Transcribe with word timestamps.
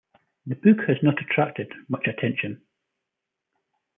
The 0.47 0.55
book 0.55 0.77
has 0.87 0.97
not 1.03 1.21
attracted 1.21 1.71
much 1.87 2.07
attention. 2.07 2.63